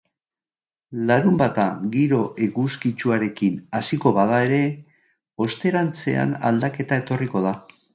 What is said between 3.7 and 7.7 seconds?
hasiko bada ere, osterantzean aldaketa etorriko da.